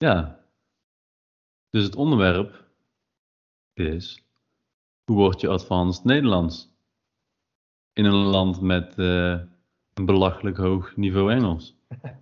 [0.00, 0.40] Ja.
[1.70, 2.64] Dus het onderwerp
[3.74, 4.24] is:
[5.04, 6.68] hoe word je advanced Nederlands?
[7.92, 9.38] In een land met eh,
[9.94, 11.74] een belachelijk hoog niveau Engels.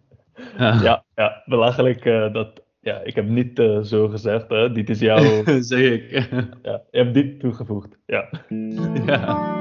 [0.58, 2.04] Ja, ja, belachelijk.
[2.04, 4.48] eh, dat, ja, ik heb niet eh, zo gezegd.
[4.48, 4.72] Hè.
[4.72, 5.44] Dit is jouw.
[5.60, 6.10] zeg ik.
[6.62, 7.98] ja, je hebt dit toegevoegd.
[8.06, 8.28] Ja.
[9.06, 9.56] ja.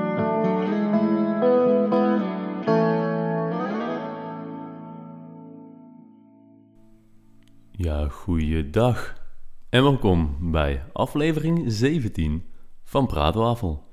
[7.79, 9.15] Ja, goeiedag.
[9.69, 12.45] En welkom bij aflevering 17
[12.83, 13.83] van Praatwafel.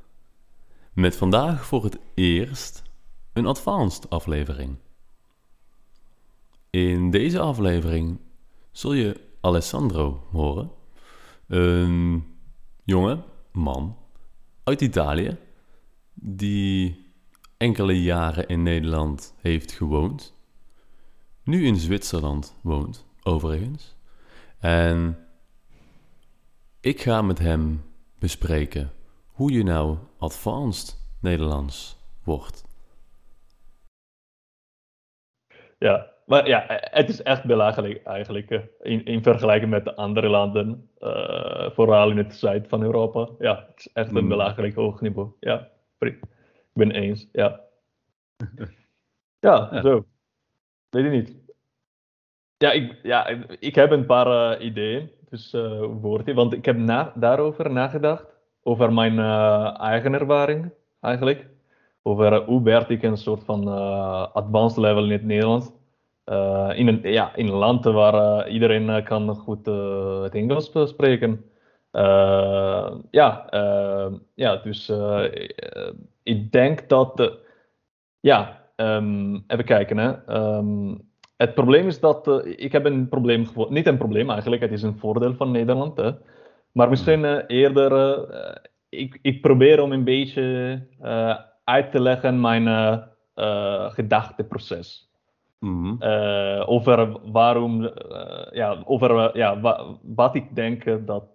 [0.92, 2.82] Met vandaag voor het eerst
[3.32, 4.76] een advanced aflevering.
[6.70, 8.18] In deze aflevering
[8.72, 10.70] zul je Alessandro horen.
[11.46, 12.24] Een
[12.84, 13.96] jonge man
[14.62, 15.38] uit Italië
[16.14, 17.06] die
[17.56, 20.34] enkele jaren in Nederland heeft gewoond.
[21.42, 23.96] Nu in Zwitserland woont, overigens.
[24.60, 25.18] En
[26.80, 27.82] ik ga met hem
[28.18, 28.90] bespreken
[29.26, 32.64] hoe je nou advanced Nederlands wordt.
[35.78, 38.50] ja, maar ja, het is echt belachelijk eigenlijk.
[38.50, 40.90] eh, In, in vergelijking met de andere landen.
[40.98, 43.28] eh, vooral in het zuid van Europa.
[43.38, 44.28] Ja, het is echt een Hmm.
[44.28, 45.32] belachelijk hoog niveau.
[45.40, 45.68] Ja,
[45.98, 46.20] ik
[46.72, 47.28] ben eens.
[47.32, 47.60] Ja.
[49.38, 49.80] Ja, Ja.
[49.82, 50.04] zo.
[50.90, 51.43] Weet ik niet.
[52.58, 53.26] Ja, ik, ja,
[53.58, 55.10] ik heb een paar eh, ideeën.
[55.30, 55.56] Dus
[56.00, 56.34] wordt het?
[56.34, 58.26] Want ik heb daarover nagedacht.
[58.62, 61.46] Over mijn eh, eigen ervaring, eigenlijk.
[62.02, 63.68] Over hoe werd ik een soort van
[64.32, 65.66] advanced level in het Nederlands.
[66.76, 69.66] In, een, ja, in een land waar iedereen kan goed
[70.22, 71.44] het Engels spreken.
[73.10, 73.46] Ja,
[74.34, 74.92] ja, dus
[76.22, 77.38] ik denk dat,
[78.20, 79.98] ja, ehm, even kijken.
[79.98, 80.12] Hè.
[80.26, 80.94] Ehm,
[81.36, 83.74] het probleem is dat eh, ik heb een probleem gevonden.
[83.74, 85.96] Niet een probleem eigenlijk, het is een voordeel van Nederland.
[85.96, 86.10] Hè.
[86.72, 87.92] Maar misschien eh, eerder,
[88.30, 88.54] eh,
[88.88, 90.80] ik, ik probeer om een beetje
[91.64, 92.66] uit te leggen mijn
[93.92, 95.12] gedachteproces.
[95.98, 97.90] Eh, over waarom,
[98.52, 101.34] ja, over ja, wa- wat ik denk dat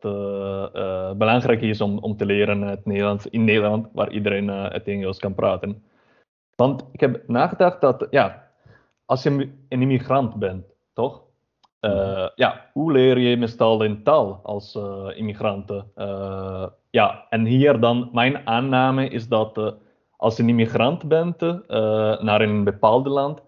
[1.17, 5.33] belangrijk is om, om te leren het Nederlands in Nederland, waar iedereen het Engels kan
[5.33, 5.83] praten.
[6.55, 8.48] Want ik heb nagedacht dat, ja,
[9.09, 9.29] als je
[9.69, 11.23] een immigrant bent, toch?
[11.79, 15.69] Eh, ja, hoe leer je meestal een taal als eh immigrant?
[15.95, 19.75] Eh, ja, en hier dan, mijn aanname is dat
[20.17, 21.39] als je een immigrant bent
[22.21, 23.41] naar een bepaald land,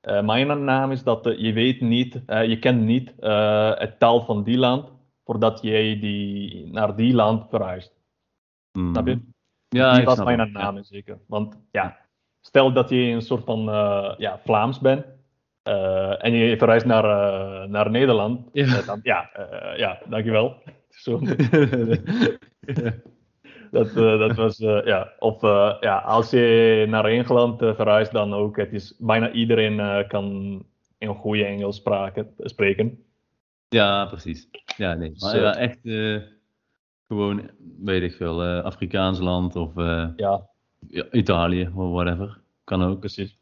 [0.00, 3.14] mijn aanname is dat je weet niet, je kent niet
[3.78, 4.92] het taal van die land
[5.24, 7.94] voordat jij die, naar die land verhuist.
[8.72, 8.90] Mhm.
[8.90, 9.18] Snap je?
[9.68, 10.38] Ja, was snap mijn.
[10.38, 10.44] Ja.
[10.44, 11.18] aanname zeker.
[11.26, 12.07] Want ja,
[12.48, 15.04] stel dat je een soort van eh, ja, Vlaams bent
[15.62, 18.82] eh, en je verhuist naar, eh, naar Nederland, Ja.
[18.82, 19.30] dan, ja,
[19.76, 20.54] ja, dankjewel.
[21.04, 21.20] Zo,
[23.70, 25.12] dat, dat was, ja.
[25.18, 25.40] Of
[25.80, 28.56] ja, als je naar Engeland verhuist, dan ook.
[28.56, 30.24] Het is, bijna iedereen kan
[30.98, 33.04] een goede Engels spraken, spreken.
[33.68, 34.48] Ja, precies.
[34.76, 35.12] Ja, nee.
[35.18, 35.78] Maar ja, echt
[37.08, 37.50] gewoon,
[37.84, 39.70] weet ik veel, Afrikaans land of
[40.16, 40.48] Ja,
[40.86, 42.38] ja, Italië of whatever.
[42.64, 42.98] Kan ook.
[42.98, 43.38] precies.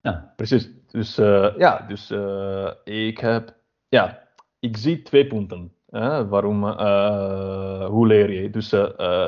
[0.00, 0.32] Ja.
[0.36, 0.70] Precies.
[0.90, 3.54] Dus eh, ja, dus eh, ik heb,
[3.88, 4.22] ja,
[4.60, 5.72] ik zie twee punten.
[5.90, 8.50] hè, waarom, eh, hoe leer je?
[8.50, 8.68] Dus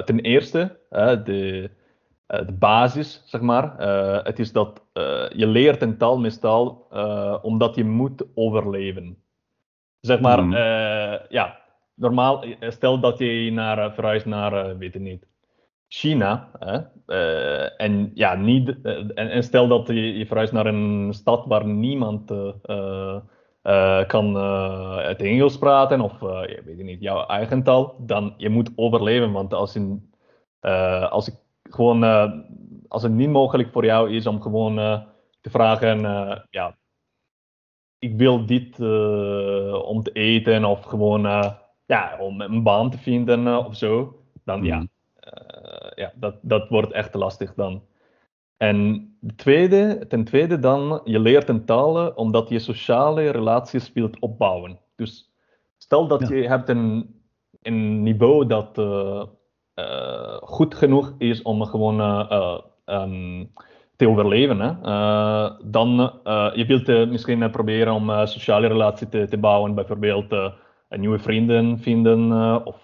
[0.04, 0.78] ten eerste,
[1.24, 1.70] de,
[2.26, 3.80] de basis, zeg maar.
[4.24, 4.82] het is dat
[5.32, 6.86] je leert een taal meestal
[7.42, 9.16] omdat je moet overleven.
[10.00, 11.58] Zeg maar, eh, ja,
[11.94, 15.26] normaal, stel dat je naar, verhuist naar, weet ik niet,
[15.88, 16.50] China.
[16.58, 16.78] Hè?
[17.06, 21.66] eh, en, ja, niet, eh, en, stel dat je, je verhuist naar een stad waar
[21.66, 22.30] niemand
[22.62, 23.20] eh,
[24.06, 24.34] kan
[25.04, 29.32] het Engels praten of ja, weet niet, jouw eigen taal, dan je moet overleven.
[29.32, 29.78] Want als,
[31.10, 32.04] als, ik gewoon,
[32.88, 34.74] als het niet mogelijk voor jou is om gewoon
[35.40, 36.00] te vragen,
[36.50, 36.76] ja,
[37.98, 38.80] ik wil dit
[39.82, 41.22] om te eten of gewoon
[41.88, 44.84] ja, om een baan te vinden of zo, dan ja, eh,
[45.98, 47.82] ja, dat, dat wordt echt lastig dan.
[48.56, 53.92] En de tweede, ten tweede dan, je leert een taal eh, omdat je sociale relaties
[53.92, 54.78] wilt opbouwen.
[54.96, 55.30] Dus
[55.76, 56.36] stel dat Ja.
[56.36, 57.20] je hebt een,
[57.62, 59.22] een niveau dat eh,
[59.74, 63.44] eh, goed genoeg is om gewoon eh, eh, ehm,
[63.96, 64.60] te overleven.
[64.60, 64.72] Hè?
[65.70, 66.12] Dan
[66.54, 70.34] je wilt misschien proberen om een sociale relatie te, te bouwen, bijvoorbeeld
[70.88, 72.32] nieuwe vrienden vinden
[72.66, 72.82] of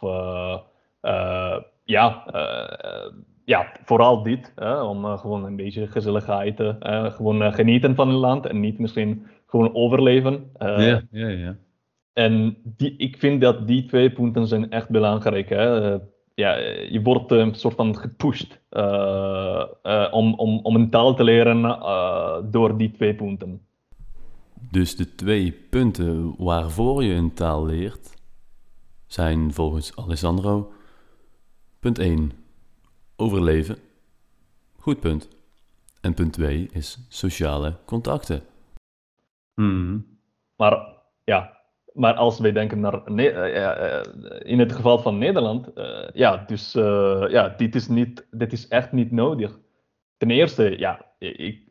[1.85, 3.13] ja, eh,
[3.45, 8.19] ja, vooral dit, hè, om eh, gewoon een beetje gezelligheid, eh, gewoon genieten van het
[8.19, 10.51] land en niet misschien gewoon overleven.
[10.59, 11.57] Ja, ja, ja.
[12.13, 15.49] En die, ik vind dat die twee punten zijn echt belangrijk.
[15.49, 15.99] Hè?
[16.35, 16.57] ja,
[16.91, 18.61] je wordt een soort van gepusht
[20.11, 21.63] om, om, om een taal te leren
[22.51, 23.61] door die twee punten.
[24.71, 28.15] Dus de twee punten waarvoor je een taal leert
[29.07, 30.73] zijn volgens Alessandro:
[31.85, 32.33] punt 1
[33.17, 33.77] overleven.
[34.77, 35.29] Goed punt.
[36.01, 38.43] En punt 2 is sociale contacten.
[39.55, 40.07] Hmm.
[40.57, 40.87] Maar
[41.25, 41.59] ja,
[41.93, 44.03] maar als wij denken naar uh,
[44.43, 46.73] in het geval van Nederland, uh, ja, dus
[47.29, 49.59] ja, dit is, niet, dit is echt niet nodig.
[50.17, 51.07] Ten eerste, ja,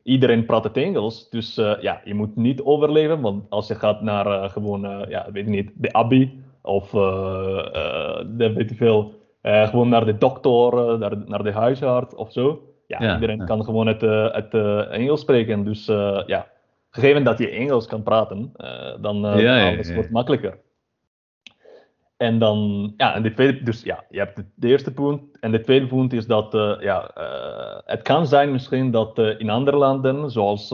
[0.03, 4.49] iedereen praat het Engels, dus ja, je moet niet overleven, want als je gaat naar
[4.49, 10.17] gewoon, ja, weet ik niet, de Abi of de, weet ik veel, gewoon naar de
[10.17, 12.67] dokter, naar, naar de huisarts of zo.
[12.87, 14.01] Ja, iedereen kan gewoon het,
[14.33, 14.53] het
[14.89, 15.85] Engels spreken, dus
[16.25, 16.47] ja,
[16.89, 18.51] gegeven dat je Engels kan praten,
[19.01, 20.59] dan uh, ja, alles wordt makkelijker.
[22.17, 25.21] En dan, ja, en de tweede, dus ja, je hebt de, eerste punt.
[25.39, 27.11] En de tweede punt is dat, uh, ja,
[27.85, 30.71] het kan zijn misschien dat in andere landen, zoals,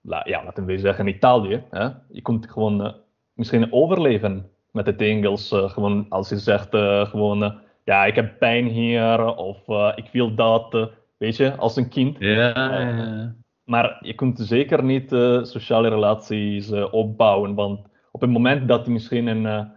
[0.00, 2.94] la, ja, laten we zeggen Italië, hè, je kunt gewoon
[3.32, 5.48] misschien overleven met het Engels.
[5.48, 6.68] gewoon als je zegt,
[7.08, 9.58] gewoon, ja, ik heb pijn hier, of
[9.94, 12.16] ik wil dat, weet je, als een kind.
[12.18, 13.34] Ja,
[13.64, 15.08] maar je kunt zeker niet
[15.42, 17.54] sociale relaties opbouwen.
[17.54, 17.80] Want
[18.10, 19.72] op het moment dat je misschien een,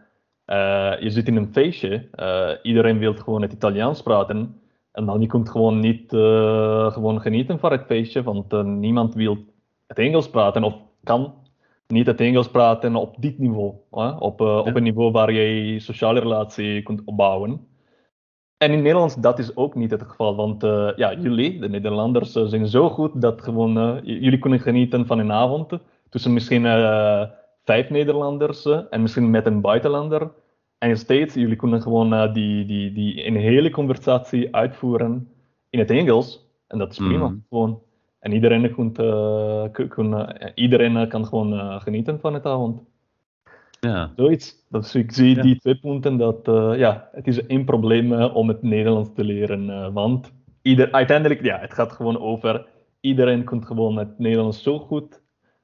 [0.45, 2.09] uh, je zit in een feestje,
[2.61, 4.61] iedereen wil gewoon het Italiaans praten.
[4.91, 6.09] En dan je kunt gewoon niet
[6.93, 9.37] gewoon genieten van het feestje, want niemand wil
[9.87, 11.33] het Engels praten of kan
[11.87, 13.73] niet het Engels praten op dit niveau.
[14.19, 17.67] Op, op een niveau waar je sociale relatie kunt opbouwen.
[18.57, 22.35] En in Nederland dat is ook niet het geval, want uh, ja, jullie, de Nederlanders,
[22.35, 25.71] uh, zijn zo goed dat gewoon, jullie kunnen genieten van een avond
[26.09, 26.63] tussen misschien
[27.63, 30.31] vijf Nederlanders en misschien met een buitenlander.
[30.77, 35.29] En steeds, jullie kunnen gewoon die, die, die een hele conversatie uitvoeren
[35.69, 36.45] in het Engels.
[36.67, 37.45] En dat is prima, mm.
[37.49, 37.81] gewoon.
[38.27, 38.95] En iedereen, kunt,
[39.89, 42.81] kun, iedereen kan gewoon genieten van het avond.
[43.79, 44.11] Ja.
[44.15, 44.65] Zoiets.
[44.69, 48.47] Dus ik zie die twee punten dat uh, ja, het is één probleem uh, om
[48.47, 49.69] het Nederlands te leren.
[49.69, 50.31] Uh, want
[50.61, 52.65] ieder, uiteindelijk, ja, het gaat gewoon over
[52.99, 55.21] iedereen kunt gewoon het Nederlands zo goed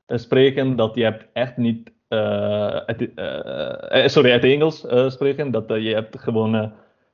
[0.08, 1.92] spreken dat je hebt echt niet
[2.86, 3.12] het,
[4.12, 6.72] sorry, het Engels spreken dat je hebt gewoon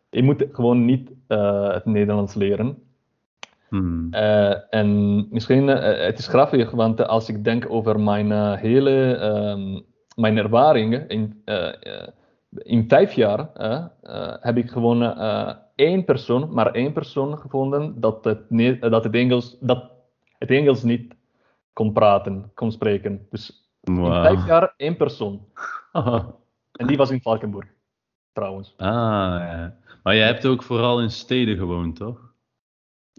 [0.09, 2.88] je moet gewoon niet het Nederlands leren.
[3.69, 4.13] Hmm.
[4.69, 9.85] en misschien, het is grappig, want als ik denk over mijn hele um,
[10.19, 11.73] mijn ervaringen in, uh,
[12.51, 13.85] in vijf jaar uh,
[14.39, 15.17] heb ik gewoon
[15.75, 18.39] één persoon, maar één persoon gevonden dat het,
[18.81, 19.91] dat het, Engels, dat
[20.37, 21.15] het Engels niet
[21.73, 23.27] kon praten, kon spreken.
[23.29, 25.45] Dus in vijf jaar één persoon.
[26.79, 27.67] en die was in Valkenburg,
[28.33, 28.73] trouwens.
[28.77, 29.77] Ah, ja.
[30.03, 32.28] Maar jij hebt ook vooral in steden gewoond, toch?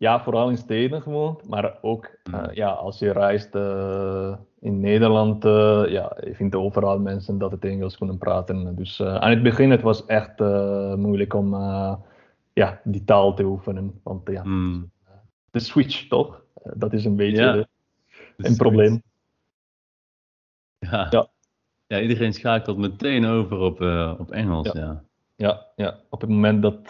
[0.00, 5.44] Ja, vooral in steden gewoond, maar ook uh, ja, als je reist uh, in Nederland,
[5.44, 8.76] uh, ja, je vindt overal mensen dat het Engels kunnen praten.
[8.76, 10.38] Dus aan het begin het was echt
[10.96, 11.54] moeilijk om
[12.52, 14.00] ja, die taal te oefenen.
[14.02, 14.90] Want ja, mm.
[15.50, 16.42] de switch toch?
[16.74, 17.68] dat is een beetje ja, de,
[18.36, 19.02] een probleem.
[20.78, 21.06] Ja.
[21.10, 21.28] ja.
[21.86, 22.00] Ja.
[22.00, 23.80] iedereen schakelt meteen over op,
[24.20, 24.72] op Engels.
[24.72, 25.02] Ja.
[25.36, 25.66] ja.
[25.76, 26.80] Ja, op het moment dat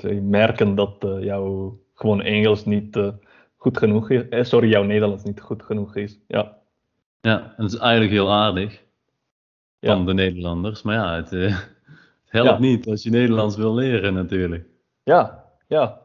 [0.00, 3.08] ze merken dat jouw gewoon Engels niet uh,
[3.56, 4.28] goed genoeg is.
[4.28, 6.18] Eh, sorry, jouw Nederlands niet goed genoeg is.
[6.26, 6.58] Ja,
[7.20, 8.82] ja en dat is eigenlijk heel aardig
[9.80, 10.04] van ja.
[10.04, 10.82] de Nederlanders.
[10.82, 11.68] Maar ja, het, uh, het
[12.24, 12.58] helpt ja.
[12.58, 14.66] niet als je Nederlands wil leren natuurlijk.
[15.02, 16.00] Ja, ja.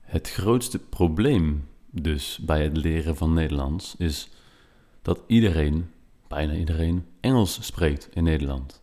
[0.00, 4.28] Het grootste probleem dus bij het leren van Nederlands is
[5.02, 5.90] dat iedereen,
[6.28, 8.82] bijna iedereen, Engels spreekt in Nederland.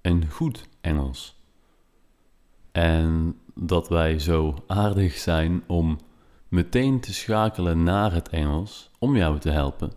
[0.00, 1.40] En goed Engels.
[2.72, 5.98] En dat wij zo aardig zijn om
[6.48, 9.92] meteen te schakelen naar het Engels om jou te helpen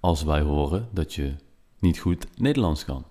[0.00, 1.34] als wij horen dat je
[1.78, 3.04] niet goed Nederlands kan.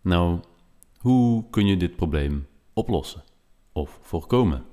[0.00, 0.38] Nou,
[0.98, 3.22] hoe kun je dit probleem oplossen
[3.72, 4.64] of voorkomen?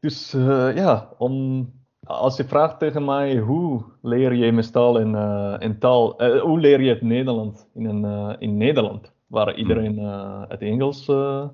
[0.00, 1.66] Dus uh, ja, om,
[2.04, 6.58] als je vraagt tegen mij hoe leer je meestal in, uh, in taal, uh, hoe
[6.58, 8.04] leer je het Nederlands in,
[8.38, 9.12] in Nederland?
[9.30, 11.48] Waar iedereen uh, het Engels uh,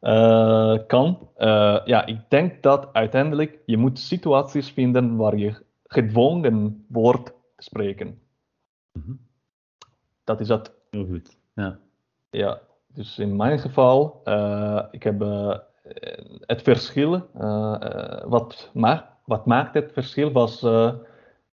[0.00, 1.28] uh, kan.
[1.84, 8.18] ja, ik denk dat uiteindelijk je moet situaties vinden waar je gedwongen wordt te spreken.
[8.92, 9.18] Mm
[10.24, 10.72] Dat is dat.
[10.90, 11.36] Heel goed.
[11.54, 11.78] Ja.
[12.30, 14.20] Ja, dus in mijn geval,
[14.90, 15.20] ik heb
[16.40, 17.28] het verschil,
[18.26, 20.62] wat, ma wat maakt het verschil was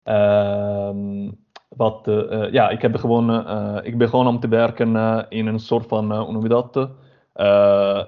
[0.03, 1.31] ehm,
[1.75, 4.95] wat, eh, eh, ja, ik heb gewoon, eh, ik begon om te werken
[5.29, 6.89] in een soort van, hoe noem je dat?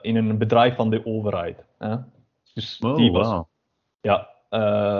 [0.01, 1.65] In een bedrijf van de overheid.
[1.77, 1.95] Hè?
[2.53, 3.43] Dus Oh, die was,
[4.01, 4.29] ja,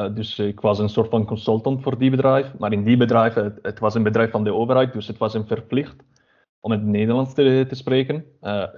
[0.10, 2.54] dus ik was een soort van consultant voor die bedrijf.
[2.58, 5.34] Maar in die bedrijf, het, het was een bedrijf van de overheid, dus het was
[5.34, 5.96] een verplicht
[6.60, 8.26] om het Nederlands te, te spreken.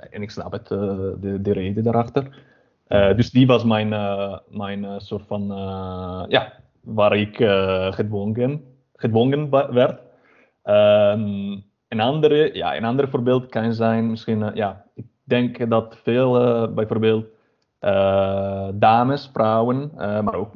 [0.10, 2.38] En ik snap het, de, de reden daarachter.
[2.88, 3.90] Dus die was mijn,
[4.50, 5.48] mijn soort van,
[6.28, 8.64] ja, waar ik eh, gedwongen,
[9.00, 10.02] gedwongen werd.
[10.64, 15.98] Ehm, een, andere, ja, een ander voorbeeld kan zijn, misschien, eh, ja, ik denk dat
[16.04, 17.26] veel, eh, bijvoorbeeld,
[17.80, 20.54] eh, dames, vrouwen, maar ook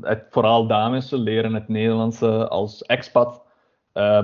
[0.00, 3.42] het, vooral dames leren het Nederlands eh, als expat,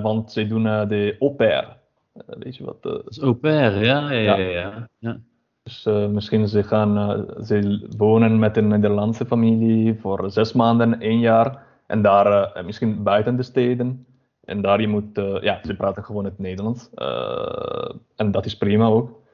[0.01, 1.77] want ze doen de au pair.
[2.25, 2.83] Weet je wat?
[2.83, 4.37] Dat is au pair, ja, ja, ja.
[4.37, 4.87] Ja.
[4.97, 5.17] ja,
[5.63, 11.65] dus misschien ze gaan, ze wonen met een Nederlandse familie voor zes maanden, één jaar.
[11.87, 14.05] En daar eh, misschien buiten de steden.
[14.43, 16.89] En daar je moet, eh, ja, ze praten gewoon het Nederlands.
[16.93, 19.25] Eh, en dat is prima ook.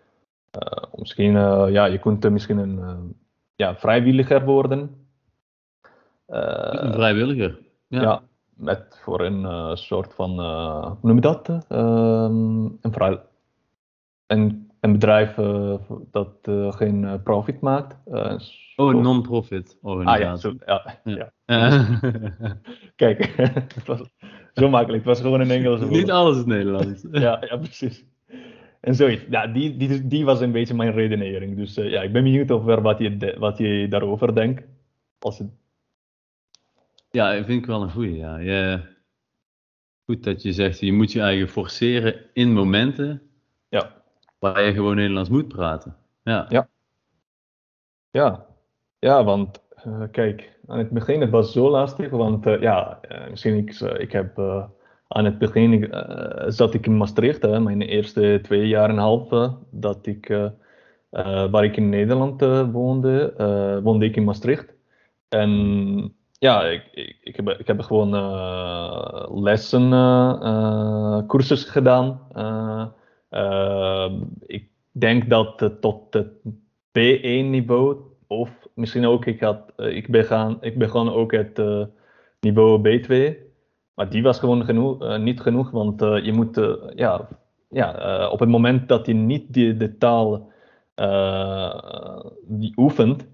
[0.95, 1.31] Misschien,
[1.71, 3.15] ja, je kunt misschien een
[3.55, 5.07] ja, vrijwilliger worden.
[6.27, 7.59] Een vrijwilliger.
[7.87, 8.01] Ja.
[8.01, 8.21] ja.
[8.53, 11.65] met voor een soort van, eh, hoe noem je dat?
[11.67, 13.21] Ehm, een, vrij,
[14.27, 15.75] een, een bedrijf eh,
[16.11, 17.97] dat eh, geen eh, profit maakt.
[18.11, 18.35] Eh,
[18.75, 20.49] Oh, non-profit Ah ja, organisatie.
[20.49, 21.31] zo, ja, Ja.
[21.45, 21.87] ja.
[22.95, 23.25] Kijk,
[23.75, 24.09] het was
[24.53, 25.03] zo makkelijk.
[25.05, 25.99] Het was gewoon een Engelse woord.
[25.99, 27.05] Niet alles is Nederlands.
[27.11, 28.05] Ja, ja, precies.
[28.79, 29.23] En zoiets.
[29.29, 31.57] Ja, die, die, die was een beetje mijn redenering.
[31.57, 34.63] Dus ja, ik ben benieuwd over wat je, de- wat je daarover denkt.
[35.19, 35.47] Als het,
[37.11, 38.15] Ja, ik vind ik wel een goeie.
[38.17, 38.37] Ja.
[38.37, 38.79] Je,
[40.05, 43.21] goed dat je zegt, je moet je eigen forceren in momenten
[43.69, 44.02] ja.
[44.43, 45.95] Waar je gewoon Nederlands moet praten.
[46.23, 46.67] Ja, Ja.
[48.11, 48.45] Ja,
[48.99, 53.29] ja want eh, kijk, aan het begin het was zo lastig, want eh, ja, eh,
[53.29, 54.39] misschien ik, ik heb
[55.07, 55.93] aan het begin
[56.47, 60.51] zat ik in Maastricht, hè, mijn eerste twee jaar en een half dat ik,
[61.51, 63.33] waar ik in Nederland woonde,
[63.83, 64.73] woonde ik in Maastricht.
[65.29, 65.49] En
[66.43, 66.83] ja, ik,
[67.23, 68.09] ik, heb, ik heb gewoon
[69.43, 72.19] lessen, eh, eh, cursus gedaan.
[73.33, 74.11] Eh, eh,
[74.45, 76.27] ik denk dat tot het
[76.99, 77.97] B1-niveau,
[78.27, 80.07] of misschien ook, ik, had, eh, ik,
[80.59, 81.85] ik begon ook het eh,
[82.39, 83.35] niveau B2.
[83.93, 86.61] Maar die was gewoon genoeg, eh, niet genoeg, want je moet,
[86.95, 87.27] ja,
[87.69, 90.51] ja op het moment dat je niet die, de taal
[92.47, 93.27] die oefent,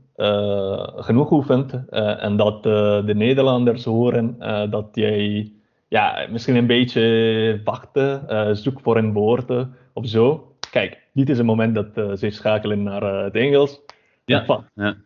[0.95, 4.37] genoeg oefent, en dat de Nederlanders horen
[4.69, 5.51] dat jij
[5.87, 9.51] ja, misschien een beetje wachten, zoek voor een woord
[9.99, 10.55] of zo.
[10.71, 13.79] Kijk, dit is een moment dat eh, ze schakelen naar eh, het Engels.
[14.25, 14.97] Ja, fuck, ja.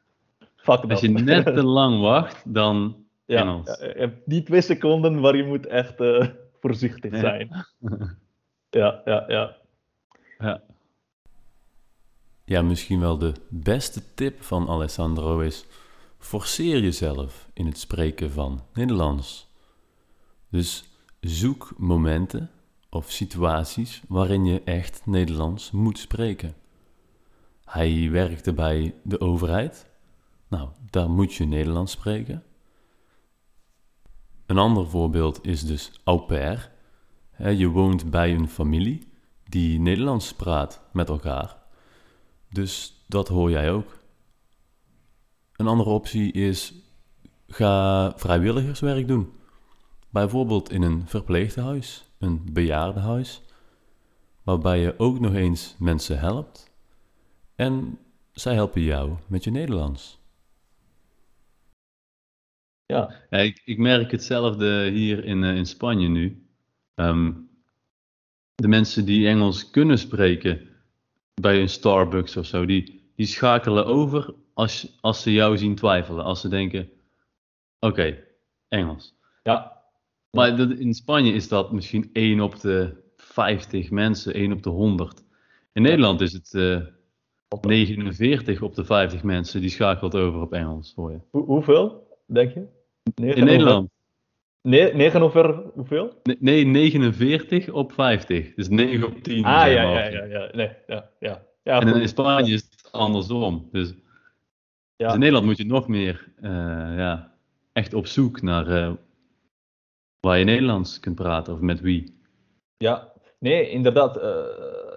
[0.56, 1.00] fuck Als dat.
[1.00, 3.78] je net te lang wacht, dan Ja, Engels.
[3.80, 6.28] ja, je hebt die twee seconden waar je moet echt eh,
[6.60, 7.20] voorzichtig Ja.
[7.20, 7.50] zijn.
[8.70, 9.56] Ja, ja, ja.
[10.40, 10.62] Ja.
[12.46, 15.66] Ja, misschien wel de beste tip van Alessandro is:
[16.18, 19.48] forceer jezelf in het spreken van Nederlands.
[20.50, 20.84] Dus
[21.20, 22.50] zoek momenten
[22.94, 26.56] of situaties waarin je echt Nederlands moet spreken.
[27.66, 29.90] Hij werkte bij de overheid.
[30.48, 32.44] Nou, daar moet je Nederlands spreken.
[34.46, 36.72] Een ander voorbeeld is dus au pair.
[37.38, 39.08] Je woont bij een familie
[39.44, 41.58] die Nederlands praat met elkaar.
[42.50, 44.02] Dus dat hoor jij ook.
[45.56, 46.74] Een andere optie is:
[47.48, 49.32] ga vrijwilligerswerk doen.
[50.10, 53.42] Bijvoorbeeld in een verpleeghuis, een bejaardenhuis,
[54.44, 56.72] waarbij je ook nog eens mensen helpt
[57.56, 58.00] en
[58.32, 60.22] zij helpen jou met je Nederlands.
[62.86, 63.12] ja.
[63.30, 66.48] Ik, ik merk hetzelfde hier in, eh, in Spanje nu.
[66.96, 67.32] Ehm,
[68.56, 70.70] de mensen die Engels kunnen spreken
[71.42, 76.24] bij een Starbucks of zo, die, die schakelen over als, als ze jou zien twijfelen.
[76.24, 76.90] Als ze denken,
[77.80, 78.24] oké,
[78.68, 79.16] Engels.
[79.44, 79.73] ja.
[80.36, 84.70] Maar dat, in Spanje is dat misschien 1 op de 50 mensen, 1 op de
[84.70, 85.24] 100.
[85.74, 86.82] In Nederland is het eh
[87.62, 91.20] 49 op de 50 mensen die schakelt over op Engels, hoor je.
[91.30, 92.66] Hoe- hoeveel, denk je?
[93.16, 93.78] Negen In Nederland?
[93.78, 93.90] Over,
[94.62, 96.20] nee, negen over hoeveel?
[96.24, 98.54] Nee, Nee, 49 op 50.
[98.54, 99.44] Dus 9 op 10.
[99.44, 100.50] Ah, ja, ja, ja, ja.
[100.54, 101.44] Nee, ja, ja.
[101.64, 103.68] ja En in Spanje is het andersom.
[103.72, 103.98] Dus, dus
[104.96, 105.14] ja.
[105.14, 106.52] in Nederland moet je nog meer eh,
[106.98, 107.34] ja,
[107.74, 108.92] echt op zoek naar eh,
[110.24, 112.18] waar je Nederlands kunt praten of met wie.
[112.78, 114.18] Ja, nee, inderdaad.
[114.18, 114.32] eh,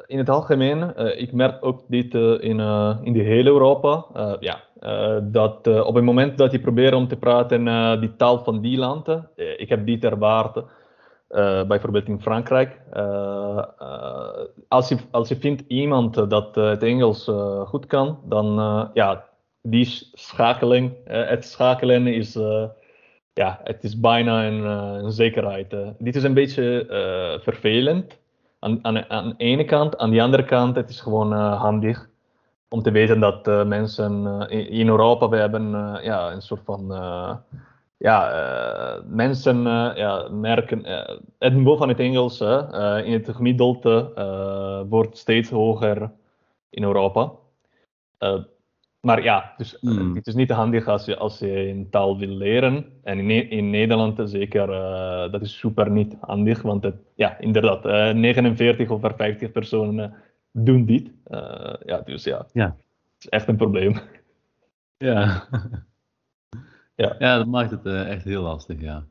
[0.06, 2.60] in het algemeen, eh, ik merk ook dit eh, in,
[3.02, 4.06] in de hele Europa.
[4.40, 4.64] ja,
[5.22, 7.64] dat op het moment dat je probeert om te praten
[8.00, 10.64] die taal van die landen, ik heb dit ervaren,
[11.68, 12.80] bijvoorbeeld in Frankrijk.
[14.68, 17.30] Als, je, als je vindt iemand dat het Engels
[17.64, 18.54] goed kan, dan
[18.94, 19.24] ja,
[19.62, 22.38] die schakeling, het schakelen is,
[23.36, 24.64] ja, het is bijna een,
[25.04, 25.76] een zekerheid.
[25.98, 26.86] dit is een beetje
[27.42, 28.18] vervelend
[28.58, 29.98] aan, aan, aan de ene kant.
[29.98, 32.08] Aan de andere kant, het is gewoon handig
[32.68, 35.70] om te weten dat mensen in, Europa, we hebben
[36.02, 36.86] ja, een soort van
[37.96, 39.62] ja, mensen
[39.96, 40.82] ja, merken,
[41.38, 42.40] het niveau van het Engels
[43.04, 44.12] in het gemiddelde
[44.88, 46.10] wordt steeds hoger
[46.70, 47.32] in Europa.
[49.06, 50.14] Maar ja, dus mm.
[50.14, 52.86] het is niet handig als je, als je een taal wil leren.
[53.02, 54.66] En in, in Nederland zeker,
[55.30, 60.14] dat is super niet handig, want het, ja, inderdaad, 49 of 50 personen
[60.50, 61.10] doen dit.
[61.84, 63.94] ja, dus ja, ja, het is echt een probleem.
[64.96, 65.44] Ja.
[66.96, 69.06] Ja, ja dat maakt het uh, echt heel lastig, ja.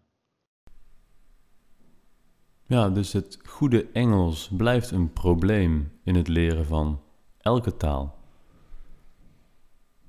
[2.66, 7.02] Ja, dus het goede Engels blijft een probleem in het leren van
[7.38, 8.16] elke taal.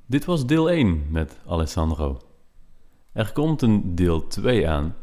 [0.09, 2.21] Dit was deel 1 met Alessandro.
[3.13, 4.97] Er komt een deel 2 aan,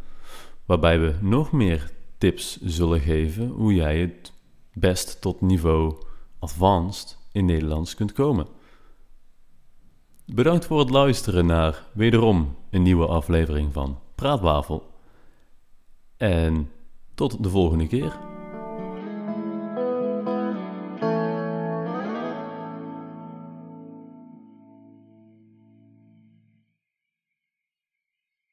[0.66, 4.34] waarbij we nog meer tips zullen geven hoe jij het
[4.74, 5.96] best tot niveau
[6.40, 8.48] advanced in Nederlands kunt komen.
[10.26, 14.92] Bedankt voor het luisteren naar wederom een nieuwe aflevering van Praatwafel.
[16.18, 16.72] En
[17.14, 18.33] tot de volgende keer.